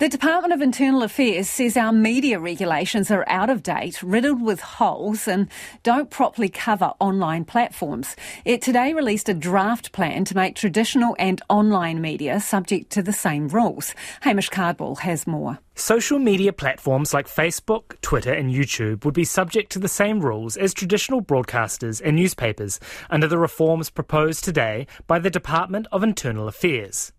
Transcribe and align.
The 0.00 0.08
Department 0.08 0.52
of 0.52 0.60
Internal 0.60 1.04
Affairs 1.04 1.48
says 1.48 1.76
our 1.76 1.92
media 1.92 2.40
regulations 2.40 3.12
are 3.12 3.24
out 3.28 3.48
of 3.48 3.62
date, 3.62 4.02
riddled 4.02 4.42
with 4.42 4.58
holes, 4.58 5.28
and 5.28 5.48
don't 5.84 6.10
properly 6.10 6.48
cover 6.48 6.94
online 6.98 7.44
platforms. 7.44 8.16
It 8.44 8.60
today 8.60 8.92
released 8.92 9.28
a 9.28 9.34
draft 9.34 9.92
plan 9.92 10.24
to 10.24 10.34
make 10.34 10.56
traditional 10.56 11.14
and 11.16 11.40
online 11.48 12.00
media 12.00 12.40
subject 12.40 12.90
to 12.90 13.04
the 13.04 13.12
same 13.12 13.46
rules. 13.46 13.94
Hamish 14.22 14.48
Cardwell 14.48 14.96
has 14.96 15.28
more. 15.28 15.60
Social 15.76 16.18
media 16.18 16.52
platforms 16.52 17.14
like 17.14 17.28
Facebook, 17.28 18.00
Twitter, 18.00 18.32
and 18.32 18.52
YouTube 18.52 19.04
would 19.04 19.14
be 19.14 19.24
subject 19.24 19.70
to 19.72 19.78
the 19.78 19.86
same 19.86 20.20
rules 20.20 20.56
as 20.56 20.74
traditional 20.74 21.22
broadcasters 21.22 22.02
and 22.04 22.16
newspapers 22.16 22.80
under 23.10 23.28
the 23.28 23.38
reforms 23.38 23.90
proposed 23.90 24.42
today 24.42 24.88
by 25.06 25.20
the 25.20 25.30
Department 25.30 25.86
of 25.92 26.02
Internal 26.02 26.48
Affairs. 26.48 27.12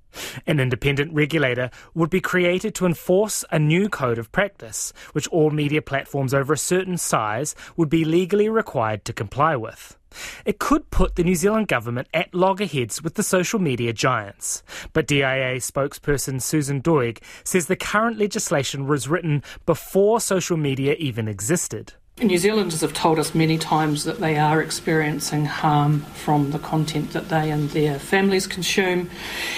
An 0.48 0.60
independent 0.60 1.14
regulator 1.14 1.70
would 1.94 2.10
be 2.10 2.22
created 2.22 2.76
to 2.76 2.86
enforce 2.86 3.44
a 3.52 3.60
new 3.60 3.90
code 3.90 4.18
of 4.18 4.32
practice, 4.32 4.94
which 5.14 5.28
all 5.30 5.52
media 5.52 5.82
platforms 5.82 6.34
over 6.34 6.54
a 6.54 6.58
certain 6.58 6.98
size 6.98 7.56
would 7.76 7.90
be 7.90 8.06
legally 8.06 8.50
required 8.50 9.06
to 9.06 9.14
comply 9.14 9.56
with. 9.56 9.98
It 10.46 10.60
could 10.60 10.90
put 10.92 11.16
the 11.16 11.24
New 11.24 11.36
Zealand 11.36 11.68
government 11.68 12.08
at 12.14 12.34
loggerheads 12.34 13.02
with 13.04 13.16
the 13.16 13.24
social 13.24 13.60
media 13.60 13.94
giants. 13.94 14.64
But 14.94 15.08
DIA 15.08 15.58
spokesperson 15.58 16.42
Susan 16.42 16.82
Doig 16.82 17.22
says 17.44 17.68
the 17.68 17.76
current 17.76 18.18
legislation 18.18 18.88
was 18.88 19.08
written 19.08 19.44
before 19.66 20.22
social 20.22 20.58
media 20.58 20.96
even 20.96 21.28
existed. 21.28 21.94
New 22.22 22.38
Zealanders 22.38 22.80
have 22.80 22.94
told 22.94 23.20
us 23.20 23.36
many 23.36 23.58
times 23.58 24.06
that 24.06 24.22
they 24.22 24.38
are 24.38 24.62
experiencing 24.62 25.44
harm 25.44 26.00
from 26.00 26.52
the 26.52 26.60
content 26.60 27.12
that 27.12 27.28
they 27.28 27.52
and 27.52 27.70
their 27.72 28.00
families 28.00 28.48
consume, 28.48 29.10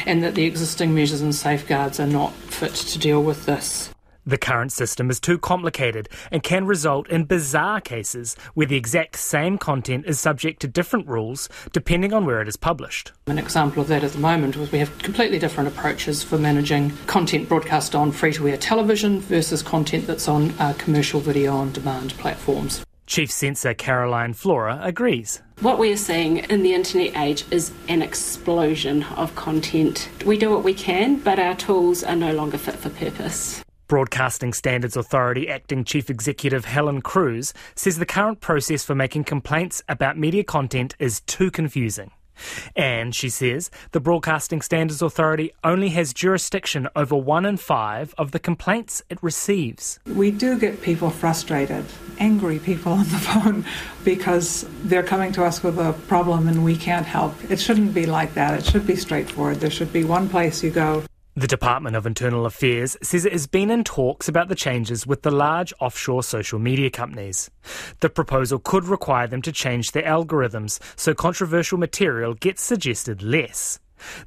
and 0.07 0.23
that 0.23 0.33
the 0.33 0.45
existing 0.45 0.95
measures 0.95 1.21
and 1.21 1.35
safeguards 1.35 1.99
are 1.99 2.07
not 2.07 2.33
fit 2.33 2.73
to 2.73 2.97
deal 2.97 3.21
with 3.21 3.45
this. 3.45 3.91
The 4.27 4.37
current 4.37 4.73
system 4.73 5.09
is 5.09 5.21
too 5.21 5.37
complicated 5.37 6.09
and 6.33 6.43
can 6.43 6.65
result 6.65 7.07
in 7.07 7.23
bizarre 7.23 7.79
cases 7.79 8.35
where 8.55 8.67
the 8.67 8.75
exact 8.75 9.15
same 9.15 9.57
content 9.57 10.05
is 10.05 10.19
subject 10.19 10.59
to 10.61 10.67
different 10.67 11.07
rules 11.07 11.47
depending 11.71 12.11
on 12.11 12.25
where 12.25 12.41
it 12.41 12.49
is 12.49 12.57
published. 12.57 13.13
An 13.27 13.39
example 13.39 13.81
of 13.81 13.87
that 13.87 14.03
at 14.03 14.11
the 14.11 14.19
moment 14.19 14.57
was 14.57 14.69
we 14.69 14.79
have 14.79 14.97
completely 14.97 15.39
different 15.39 15.69
approaches 15.69 16.23
for 16.23 16.37
managing 16.37 16.91
content 17.07 17.47
broadcast 17.47 17.95
on 17.95 18.11
free 18.11 18.33
to 18.33 18.49
air 18.49 18.57
television 18.57 19.21
versus 19.21 19.63
content 19.63 20.05
that's 20.07 20.27
on 20.27 20.51
uh, 20.59 20.73
commercial 20.77 21.21
video 21.21 21.55
on 21.55 21.71
demand 21.71 22.11
platforms. 22.17 22.83
Chief 23.05 23.31
Censor 23.31 23.73
Caroline 23.73 24.33
Flora 24.33 24.81
agrees. 24.83 25.41
What 25.61 25.79
we 25.79 25.93
are 25.93 25.97
seeing 25.97 26.39
in 26.39 26.63
the 26.63 26.73
internet 26.73 27.15
age 27.15 27.45
is 27.49 27.71
an 27.87 28.01
explosion 28.01 29.03
of 29.03 29.33
content. 29.35 30.09
We 30.25 30.37
do 30.37 30.49
what 30.49 30.65
we 30.65 30.73
can, 30.73 31.19
but 31.19 31.39
our 31.39 31.55
tools 31.55 32.03
are 32.03 32.17
no 32.17 32.33
longer 32.33 32.57
fit 32.57 32.75
for 32.75 32.89
purpose. 32.89 33.63
Broadcasting 33.87 34.51
Standards 34.51 34.97
Authority 34.97 35.47
Acting 35.47 35.85
Chief 35.85 36.09
Executive 36.09 36.65
Helen 36.65 37.01
Cruz 37.01 37.53
says 37.73 37.97
the 37.97 38.05
current 38.05 38.41
process 38.41 38.83
for 38.83 38.95
making 38.95 39.23
complaints 39.23 39.81
about 39.87 40.17
media 40.17 40.43
content 40.43 40.93
is 40.99 41.21
too 41.21 41.49
confusing. 41.49 42.11
And 42.75 43.15
she 43.15 43.29
says 43.29 43.71
the 43.93 44.01
Broadcasting 44.01 44.61
Standards 44.61 45.01
Authority 45.01 45.53
only 45.63 45.87
has 45.89 46.13
jurisdiction 46.13 46.89
over 46.97 47.15
one 47.15 47.45
in 47.45 47.55
five 47.55 48.13
of 48.17 48.31
the 48.31 48.39
complaints 48.39 49.01
it 49.09 49.23
receives. 49.23 49.99
We 50.05 50.31
do 50.31 50.59
get 50.59 50.81
people 50.81 51.09
frustrated, 51.09 51.85
angry 52.19 52.59
people 52.59 52.91
on 52.91 53.05
the 53.05 53.05
phone 53.19 53.63
because 54.03 54.65
they're 54.83 55.01
coming 55.01 55.31
to 55.31 55.45
us 55.45 55.63
with 55.63 55.79
a 55.79 55.93
problem 56.09 56.49
and 56.49 56.65
we 56.65 56.75
can't 56.75 57.05
help. 57.05 57.35
It 57.49 57.61
shouldn't 57.61 57.93
be 57.93 58.05
like 58.05 58.33
that. 58.33 58.59
It 58.59 58.65
should 58.65 58.85
be 58.85 58.97
straightforward. 58.97 59.61
There 59.61 59.71
should 59.71 59.93
be 59.93 60.03
one 60.03 60.27
place 60.27 60.61
you 60.61 60.71
go 60.71 61.03
the 61.37 61.45
Department 61.45 61.95
of 61.95 62.07
Internal 62.07 62.47
Affairs 62.47 62.97
says 63.03 63.23
it 63.23 63.31
has 63.31 63.45
been 63.45 63.69
in 63.69 63.83
talks 63.83 64.27
about 64.27 64.47
the 64.47 64.55
changes 64.55 65.05
with 65.05 65.21
the 65.21 65.29
large 65.29 65.71
offshore 65.79 66.23
social 66.23 66.57
media 66.57 66.89
companies. 66.89 67.51
The 67.99 68.09
proposal 68.09 68.57
could 68.57 68.85
require 68.85 69.27
them 69.27 69.43
to 69.43 69.51
change 69.51 69.91
their 69.91 70.01
algorithms 70.01 70.79
so 70.99 71.13
controversial 71.13 71.77
material 71.77 72.33
gets 72.33 72.63
suggested 72.63 73.21
less. 73.21 73.79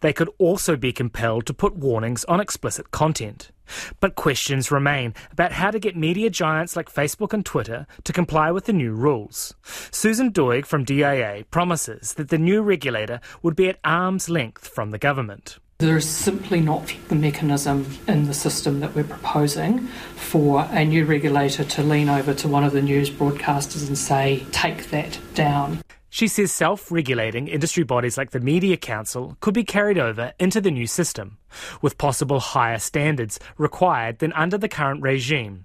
They 0.02 0.12
could 0.12 0.30
also 0.38 0.76
be 0.76 0.92
compelled 0.92 1.46
to 1.46 1.54
put 1.54 1.74
warnings 1.74 2.24
on 2.26 2.38
explicit 2.38 2.92
content. 2.92 3.50
But 3.98 4.14
questions 4.14 4.70
remain 4.70 5.14
about 5.32 5.50
how 5.50 5.72
to 5.72 5.80
get 5.80 5.96
media 5.96 6.30
giants 6.30 6.76
like 6.76 6.92
Facebook 6.92 7.32
and 7.32 7.44
Twitter 7.44 7.88
to 8.04 8.12
comply 8.12 8.52
with 8.52 8.66
the 8.66 8.72
new 8.72 8.92
rules. 8.92 9.52
Susan 9.64 10.30
Doig 10.30 10.64
from 10.64 10.84
DIA 10.84 11.44
promises 11.50 12.14
that 12.14 12.28
the 12.28 12.38
new 12.38 12.62
regulator 12.62 13.20
would 13.42 13.56
be 13.56 13.68
at 13.68 13.80
arm's 13.82 14.30
length 14.30 14.68
from 14.68 14.92
the 14.92 14.98
government. 14.98 15.58
There 15.80 15.96
is 15.96 16.06
simply 16.06 16.60
not 16.60 16.94
the 17.08 17.14
mechanism 17.14 17.86
in 18.06 18.26
the 18.26 18.34
system 18.34 18.80
that 18.80 18.94
we're 18.94 19.02
proposing 19.02 19.86
for 20.14 20.68
a 20.70 20.84
new 20.84 21.06
regulator 21.06 21.64
to 21.64 21.82
lean 21.82 22.10
over 22.10 22.34
to 22.34 22.48
one 22.48 22.64
of 22.64 22.72
the 22.72 22.82
news 22.82 23.08
broadcasters 23.08 23.88
and 23.88 23.96
say, 23.96 24.44
take 24.52 24.90
that 24.90 25.18
down. 25.34 25.80
She 26.10 26.28
says 26.28 26.52
self 26.52 26.92
regulating 26.92 27.48
industry 27.48 27.82
bodies 27.82 28.18
like 28.18 28.32
the 28.32 28.40
Media 28.40 28.76
Council 28.76 29.38
could 29.40 29.54
be 29.54 29.64
carried 29.64 29.96
over 29.96 30.34
into 30.38 30.60
the 30.60 30.70
new 30.70 30.86
system, 30.86 31.38
with 31.80 31.96
possible 31.96 32.40
higher 32.40 32.78
standards 32.78 33.40
required 33.56 34.18
than 34.18 34.34
under 34.34 34.58
the 34.58 34.68
current 34.68 35.00
regime. 35.00 35.64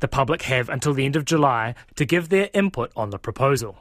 The 0.00 0.08
public 0.08 0.42
have 0.42 0.70
until 0.70 0.92
the 0.92 1.04
end 1.04 1.14
of 1.14 1.24
July 1.24 1.76
to 1.94 2.04
give 2.04 2.30
their 2.30 2.50
input 2.52 2.90
on 2.96 3.10
the 3.10 3.18
proposal. 3.18 3.78